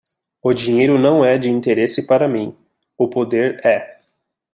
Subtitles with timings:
[0.41, 2.57] O dinheiro não é de interesse para mim,
[2.97, 4.01] o poder é.